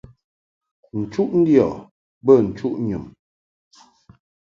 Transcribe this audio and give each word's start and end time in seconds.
Nchuʼ 0.99 1.31
ndiɔ 1.39 1.67
bə 2.25 2.33
nchuʼ 2.47 2.75
nyum. 2.87 3.05